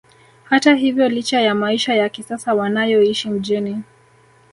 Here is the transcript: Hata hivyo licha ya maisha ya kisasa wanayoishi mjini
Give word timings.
Hata 0.43 0.75
hivyo 0.75 1.09
licha 1.09 1.41
ya 1.41 1.55
maisha 1.55 1.93
ya 1.95 2.09
kisasa 2.09 2.53
wanayoishi 2.53 3.29
mjini 3.29 3.83